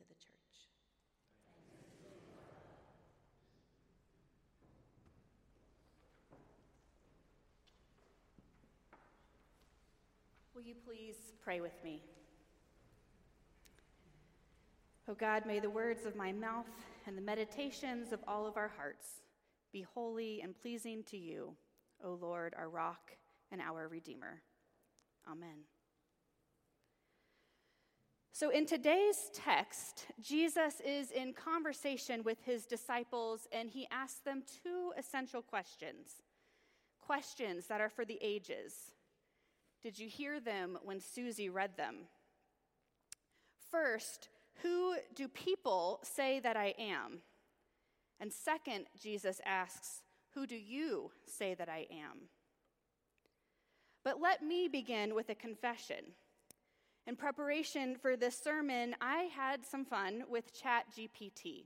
[0.00, 0.30] to the church.
[10.54, 12.02] Will you please pray with me?
[15.08, 16.66] O God, may the words of my mouth
[17.06, 19.20] and the meditations of all of our hearts
[19.72, 21.52] be holy and pleasing to you,
[22.02, 23.10] O Lord, our rock
[23.52, 24.40] and our Redeemer.
[25.30, 25.64] Amen.
[28.40, 34.44] So, in today's text, Jesus is in conversation with his disciples and he asks them
[34.64, 36.22] two essential questions
[36.98, 38.92] questions that are for the ages.
[39.82, 42.06] Did you hear them when Susie read them?
[43.70, 44.30] First,
[44.62, 47.18] who do people say that I am?
[48.20, 50.00] And second, Jesus asks,
[50.32, 52.30] Who do you say that I am?
[54.02, 56.14] But let me begin with a confession.
[57.06, 61.64] In preparation for this sermon, I had some fun with ChatGPT,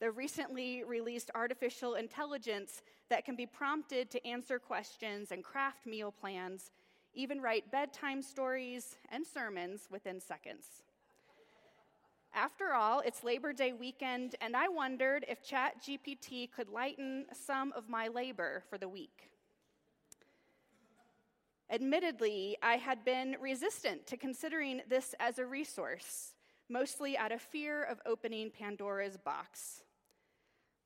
[0.00, 6.12] the recently released artificial intelligence that can be prompted to answer questions and craft meal
[6.12, 6.70] plans,
[7.12, 10.66] even write bedtime stories and sermons within seconds.
[12.34, 17.88] After all, it's Labor Day weekend, and I wondered if ChatGPT could lighten some of
[17.88, 19.30] my labor for the week.
[21.70, 26.34] Admittedly, I had been resistant to considering this as a resource,
[26.68, 29.82] mostly out of fear of opening Pandora's box.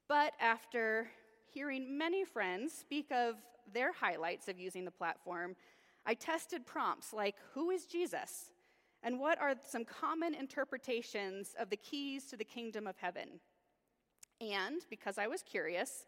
[0.09, 1.09] But after
[1.53, 3.37] hearing many friends speak of
[3.73, 5.55] their highlights of using the platform,
[6.07, 8.51] I tested prompts like Who is Jesus?
[9.03, 13.41] And what are some common interpretations of the keys to the kingdom of heaven?
[14.41, 16.07] And because I was curious,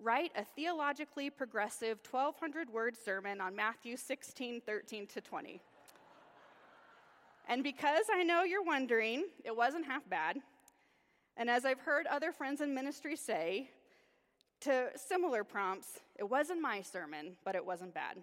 [0.00, 5.60] write a theologically progressive 1,200 word sermon on Matthew 16, 13 to 20.
[7.48, 10.38] and because I know you're wondering, it wasn't half bad.
[11.36, 13.70] And as I've heard other friends in ministry say
[14.60, 18.18] to similar prompts, it wasn't my sermon, but it wasn't bad.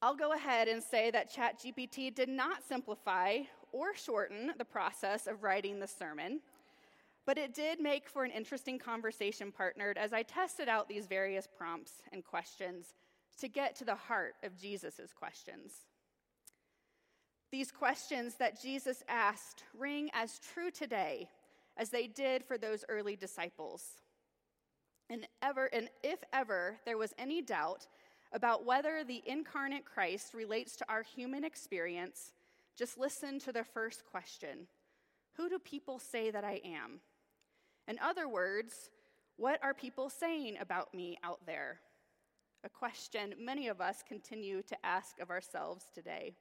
[0.00, 3.38] I'll go ahead and say that ChatGPT did not simplify
[3.72, 6.40] or shorten the process of writing the sermon,
[7.26, 11.46] but it did make for an interesting conversation partnered as I tested out these various
[11.46, 12.94] prompts and questions
[13.38, 15.72] to get to the heart of Jesus' questions.
[17.50, 21.28] These questions that Jesus asked ring as true today
[21.76, 23.82] as they did for those early disciples.
[25.10, 27.86] And, ever, and if ever there was any doubt
[28.32, 32.32] about whether the incarnate Christ relates to our human experience,
[32.76, 34.66] just listen to the first question
[35.36, 37.00] Who do people say that I am?
[37.88, 38.90] In other words,
[39.36, 41.80] what are people saying about me out there?
[42.64, 46.34] A question many of us continue to ask of ourselves today.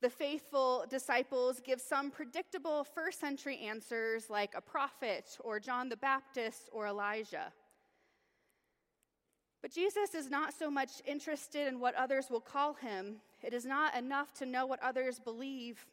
[0.00, 5.96] The faithful disciples give some predictable first century answers like a prophet or John the
[5.96, 7.52] Baptist or Elijah.
[9.60, 13.16] But Jesus is not so much interested in what others will call him.
[13.42, 15.84] It is not enough to know what others believe.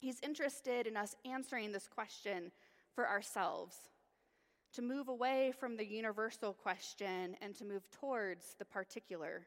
[0.00, 2.50] He's interested in us answering this question
[3.00, 3.76] for ourselves,
[4.74, 9.46] to move away from the universal question and to move towards the particular.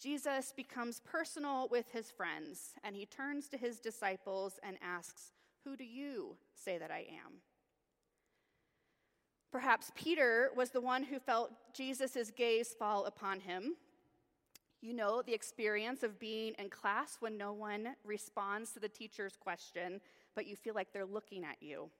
[0.00, 5.32] Jesus becomes personal with his friends, and he turns to his disciples and asks,
[5.64, 7.40] Who do you say that I am?
[9.50, 13.74] Perhaps Peter was the one who felt Jesus' gaze fall upon him.
[14.80, 19.36] You know the experience of being in class when no one responds to the teacher's
[19.36, 20.00] question,
[20.36, 21.90] but you feel like they're looking at you.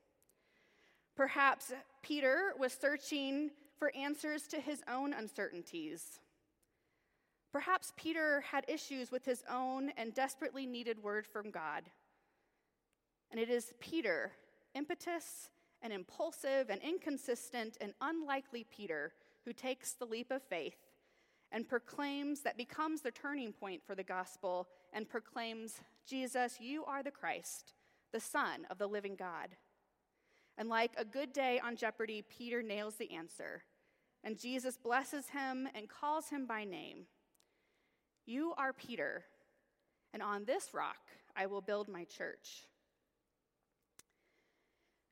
[1.20, 6.18] Perhaps Peter was searching for answers to his own uncertainties.
[7.52, 11.82] Perhaps Peter had issues with his own and desperately needed word from God.
[13.30, 14.32] And it is Peter,
[14.74, 15.50] impetus
[15.82, 19.12] and impulsive and inconsistent and unlikely Peter
[19.44, 20.78] who takes the leap of faith
[21.52, 27.02] and proclaims that becomes the turning point for the gospel and proclaims, Jesus, you are
[27.02, 27.74] the Christ,
[28.10, 29.50] the Son of the living God.
[30.60, 33.64] And like a good day on Jeopardy, Peter nails the answer.
[34.22, 37.06] And Jesus blesses him and calls him by name.
[38.24, 39.24] You are Peter,
[40.14, 40.98] and on this rock
[41.34, 42.68] I will build my church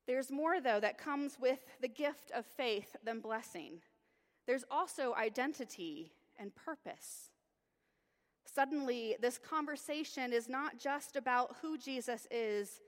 [0.08, 3.82] there's more, though, that comes with the gift of faith than blessing.
[4.46, 7.30] There's also identity and purpose.
[8.46, 12.80] Suddenly, this conversation is not just about who Jesus is,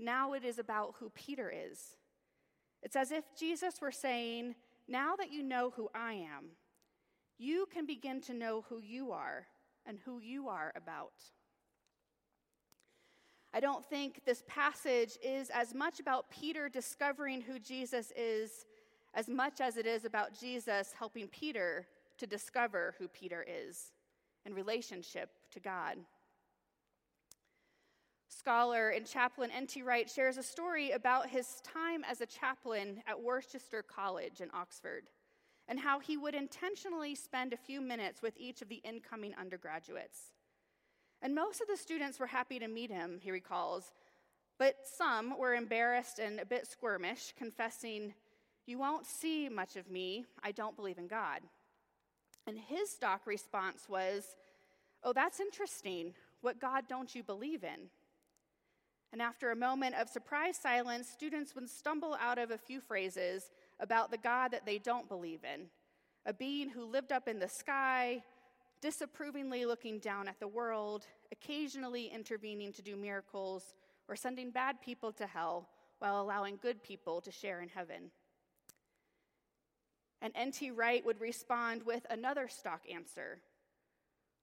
[0.00, 1.94] now it is about who Peter is.
[2.84, 4.54] It's as if Jesus were saying,
[4.86, 6.50] Now that you know who I am,
[7.38, 9.46] you can begin to know who you are
[9.86, 11.12] and who you are about.
[13.52, 18.66] I don't think this passage is as much about Peter discovering who Jesus is
[19.14, 21.86] as much as it is about Jesus helping Peter
[22.18, 23.92] to discover who Peter is
[24.44, 25.98] in relationship to God.
[28.36, 29.82] Scholar and chaplain N.T.
[29.82, 35.04] Wright shares a story about his time as a chaplain at Worcester College in Oxford
[35.68, 40.32] and how he would intentionally spend a few minutes with each of the incoming undergraduates.
[41.22, 43.92] And most of the students were happy to meet him, he recalls,
[44.58, 48.14] but some were embarrassed and a bit squirmish, confessing,
[48.66, 50.26] You won't see much of me.
[50.42, 51.40] I don't believe in God.
[52.46, 54.36] And his stock response was,
[55.02, 56.14] Oh, that's interesting.
[56.40, 57.88] What God don't you believe in?
[59.14, 63.52] And after a moment of surprised silence, students would stumble out of a few phrases
[63.78, 65.66] about the God that they don't believe in
[66.26, 68.24] a being who lived up in the sky,
[68.80, 73.76] disapprovingly looking down at the world, occasionally intervening to do miracles,
[74.08, 75.68] or sending bad people to hell
[76.00, 78.10] while allowing good people to share in heaven.
[80.22, 80.72] And N.T.
[80.72, 83.38] Wright would respond with another stock answer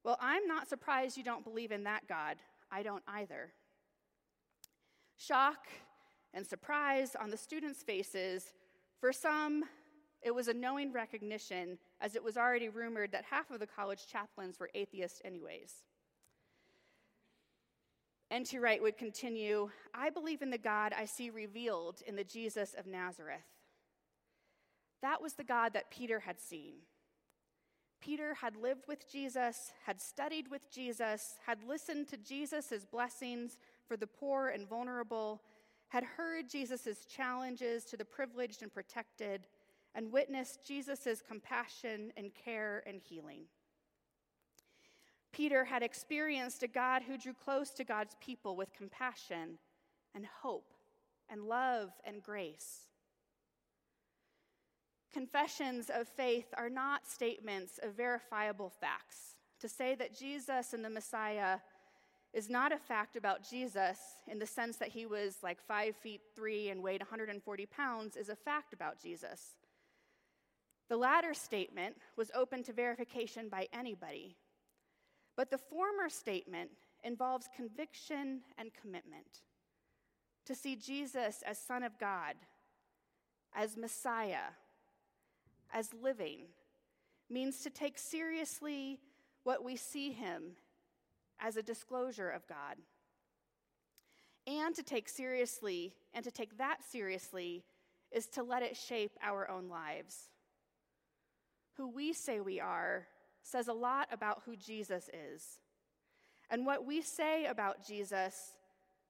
[0.06, 2.38] Well, I'm not surprised you don't believe in that God.
[2.72, 3.52] I don't either.
[5.22, 5.68] Shock
[6.34, 8.54] and surprise on the students' faces.
[9.00, 9.64] For some,
[10.24, 14.08] it was a knowing recognition, as it was already rumored that half of the college
[14.08, 15.84] chaplains were atheists, anyways.
[18.32, 18.58] N.T.
[18.60, 22.88] Wright would continue I believe in the God I see revealed in the Jesus of
[22.88, 23.42] Nazareth.
[25.02, 26.76] That was the God that Peter had seen.
[28.00, 33.58] Peter had lived with Jesus, had studied with Jesus, had listened to Jesus' blessings
[33.92, 35.42] for the poor and vulnerable,
[35.90, 39.48] had heard Jesus' challenges to the privileged and protected
[39.96, 43.42] and witnessed Jesus' compassion and care and healing.
[45.34, 49.58] Peter had experienced a God who drew close to God's people with compassion
[50.16, 50.74] and hope
[51.30, 52.84] and love and grace.
[55.12, 59.36] Confessions of faith are not statements of verifiable facts.
[59.60, 61.58] To say that Jesus and the Messiah
[62.34, 63.98] is not a fact about Jesus
[64.28, 68.30] in the sense that he was like five feet three and weighed 140 pounds is
[68.30, 69.56] a fact about Jesus.
[70.90, 74.38] The latter statement was open to verification by anybody,
[75.36, 76.70] but the former statement
[77.04, 79.42] involves conviction and commitment.
[80.46, 82.36] To see Jesus as Son of God,
[83.54, 84.52] as Messiah,
[85.74, 86.48] as living,
[87.30, 89.00] means to take seriously
[89.44, 90.56] what we see him
[91.42, 92.78] as a disclosure of God.
[94.48, 97.64] And to take seriously, and to take that seriously,
[98.12, 100.30] is to let it shape our own lives
[101.82, 103.08] who we say we are
[103.42, 105.60] says a lot about who Jesus is.
[106.50, 108.52] And what we say about Jesus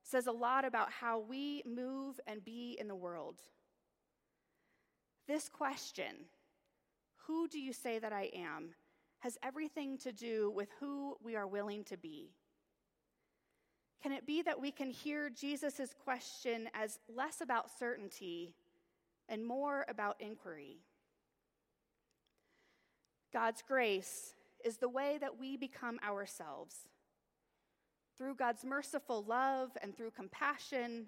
[0.03, 3.41] says a lot about how we move and be in the world.
[5.27, 6.27] This question,
[7.27, 8.69] who do you say that I am,
[9.21, 12.31] has everything to do with who we are willing to be.
[14.01, 18.55] Can it be that we can hear Jesus' question as less about certainty
[19.29, 20.77] and more about inquiry?
[23.31, 24.33] God's grace
[24.65, 26.87] is the way that we become ourselves.
[28.17, 31.07] Through God's merciful love and through compassion,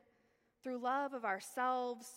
[0.64, 2.08] through love of ourselves,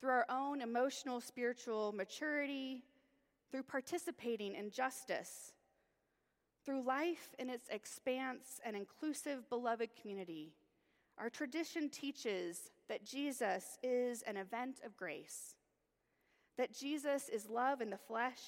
[0.00, 2.82] through our own emotional, spiritual maturity,
[3.50, 5.52] through participating in justice,
[6.64, 10.52] through life in its expanse and inclusive, beloved community.
[11.18, 15.56] Our tradition teaches that Jesus is an event of grace,
[16.56, 18.40] that Jesus is love in the flesh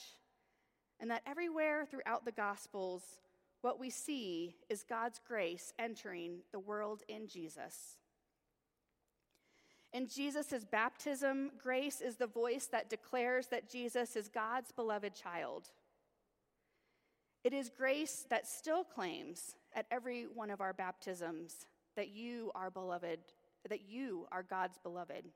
[1.00, 3.02] and that everywhere throughout the Gospels,
[3.60, 7.96] what we see is God's grace entering the world in Jesus.
[9.92, 15.68] In Jesus' baptism, grace is the voice that declares that Jesus is God's beloved child.
[17.44, 22.70] It is grace that still claims at every one of our baptisms that you are
[22.70, 23.18] beloved,
[23.68, 25.26] that you are God's beloved.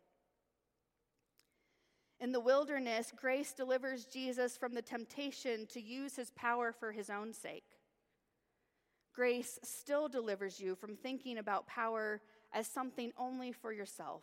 [2.18, 7.10] In the wilderness, grace delivers Jesus from the temptation to use his power for his
[7.10, 7.76] own sake.
[9.14, 12.22] Grace still delivers you from thinking about power
[12.54, 14.22] as something only for yourself.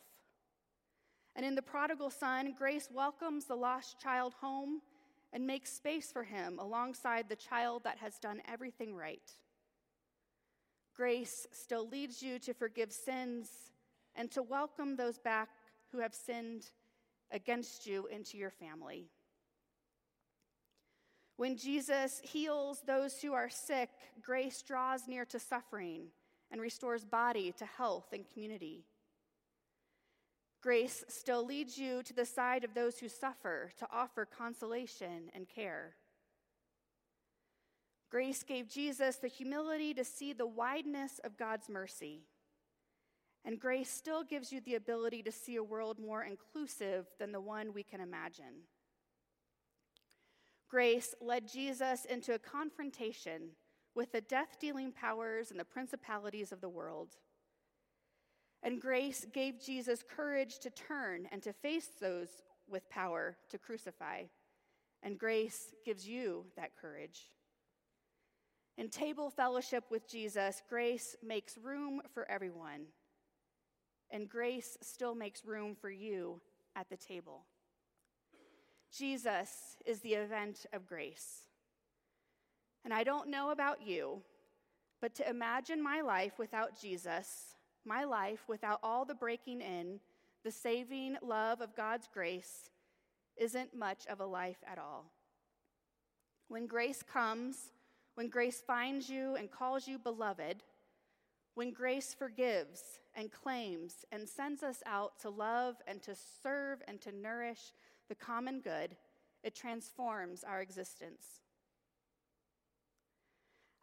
[1.36, 4.82] And in the prodigal son, grace welcomes the lost child home
[5.32, 9.32] and makes space for him alongside the child that has done everything right.
[10.96, 13.50] Grace still leads you to forgive sins
[14.16, 15.50] and to welcome those back
[15.92, 16.68] who have sinned
[17.32, 19.08] against you into your family.
[21.36, 23.90] When Jesus heals those who are sick,
[24.22, 26.10] grace draws near to suffering
[26.52, 28.86] and restores body to health and community.
[30.64, 35.50] Grace still leads you to the side of those who suffer to offer consolation and
[35.50, 35.96] care.
[38.10, 42.22] Grace gave Jesus the humility to see the wideness of God's mercy.
[43.44, 47.42] And grace still gives you the ability to see a world more inclusive than the
[47.42, 48.64] one we can imagine.
[50.70, 53.50] Grace led Jesus into a confrontation
[53.96, 57.18] with the death dealing powers and the principalities of the world.
[58.64, 62.30] And grace gave Jesus courage to turn and to face those
[62.70, 64.24] with power to crucify.
[65.04, 67.30] And grace gives you that courage.
[68.78, 72.86] In table fellowship with Jesus, grace makes room for everyone.
[74.10, 76.40] And grace still makes room for you
[76.76, 77.44] at the table.
[78.98, 79.50] Jesus
[79.86, 81.48] is the event of grace.
[82.86, 84.22] And I don't know about you,
[85.02, 87.56] but to imagine my life without Jesus
[87.86, 90.00] my life without all the breaking in,
[90.44, 92.70] the saving love of God's grace,
[93.38, 95.12] isn't much of a life at all.
[96.48, 97.72] When grace comes,
[98.16, 100.64] when grace finds you and calls you beloved,
[101.56, 107.00] when grace forgives and claims and sends us out to love and to serve and
[107.02, 107.74] to nourish
[108.10, 108.96] the common good,
[109.44, 111.42] it transforms our existence.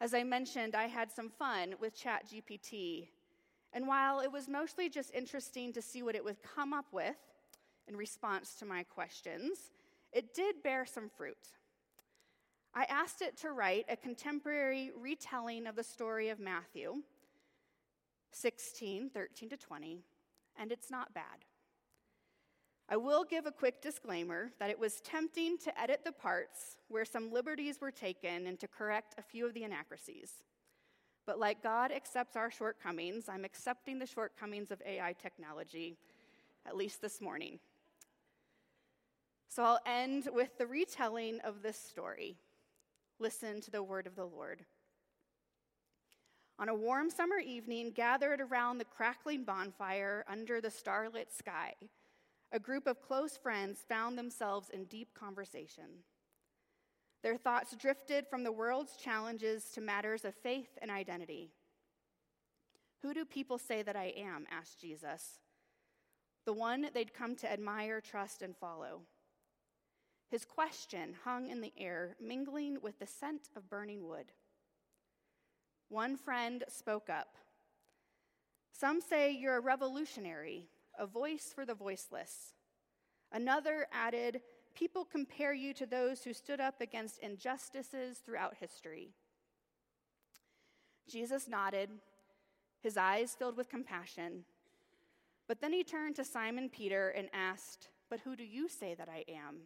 [0.00, 3.08] As I mentioned, I had some fun with ChatGPT
[3.72, 7.16] and while it was mostly just interesting to see what it would come up with
[7.86, 9.70] in response to my questions,
[10.12, 11.36] it did bear some fruit.
[12.74, 17.02] I asked it to write a contemporary retelling of the story of Matthew
[18.32, 20.04] 16, 13 to 20,
[20.56, 21.44] and it's not bad.
[22.88, 27.04] I will give a quick disclaimer that it was tempting to edit the parts where
[27.04, 30.42] some liberties were taken and to correct a few of the inaccuracies.
[31.26, 35.96] But like God accepts our shortcomings, I'm accepting the shortcomings of AI technology,
[36.66, 37.58] at least this morning.
[39.48, 42.36] So I'll end with the retelling of this story.
[43.18, 44.64] Listen to the word of the Lord.
[46.58, 51.74] On a warm summer evening, gathered around the crackling bonfire under the starlit sky,
[52.52, 56.04] a group of close friends found themselves in deep conversation.
[57.22, 61.50] Their thoughts drifted from the world's challenges to matters of faith and identity.
[63.02, 64.46] Who do people say that I am?
[64.50, 65.40] asked Jesus.
[66.46, 69.02] The one they'd come to admire, trust, and follow.
[70.30, 74.32] His question hung in the air, mingling with the scent of burning wood.
[75.88, 77.36] One friend spoke up.
[78.72, 82.54] Some say you're a revolutionary, a voice for the voiceless.
[83.32, 84.40] Another added,
[84.74, 89.10] people compare you to those who stood up against injustices throughout history.
[91.08, 91.90] Jesus nodded,
[92.82, 94.44] his eyes filled with compassion.
[95.48, 99.08] But then he turned to Simon Peter and asked, But who do you say that
[99.08, 99.62] I am?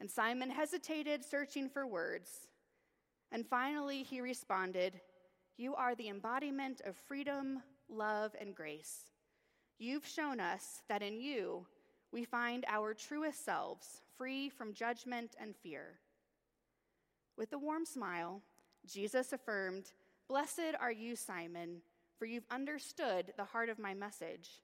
[0.00, 2.48] And Simon hesitated, searching for words.
[3.32, 5.00] And finally he responded,
[5.56, 9.10] You are the embodiment of freedom, love, and grace.
[9.78, 11.66] You've shown us that in you,
[12.14, 15.98] we find our truest selves, free from judgment and fear.
[17.36, 18.40] With a warm smile,
[18.86, 19.90] Jesus affirmed,
[20.28, 21.82] Blessed are you, Simon,
[22.16, 24.60] for you've understood the heart of my message.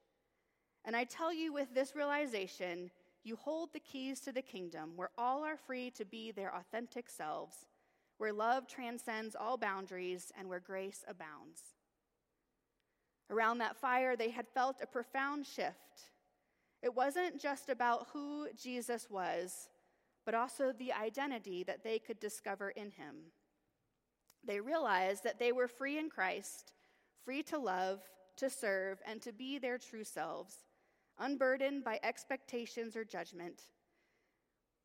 [0.84, 2.88] And I tell you with this realization,
[3.24, 7.10] you hold the keys to the kingdom where all are free to be their authentic
[7.10, 7.66] selves,
[8.18, 11.62] where love transcends all boundaries, and where grace abounds.
[13.28, 16.10] Around that fire, they had felt a profound shift
[16.82, 19.68] it wasn't just about who Jesus was,
[20.24, 23.32] but also the identity that they could discover in him.
[24.44, 26.72] They realized that they were free in Christ,
[27.24, 28.00] free to love,
[28.36, 30.54] to serve, and to be their true selves,
[31.18, 33.62] unburdened by expectations or judgment.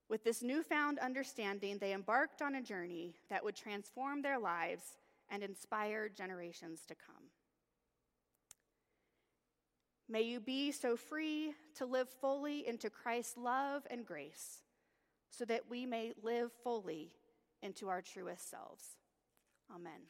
[0.10, 4.98] With this newfound understanding, they embarked on a journey that would transform their lives
[5.30, 7.25] and inspire generations to come.
[10.08, 14.60] May you be so free to live fully into Christ's love and grace,
[15.32, 17.12] so that we may live fully
[17.64, 18.98] into our truest selves.
[19.74, 20.02] Amen.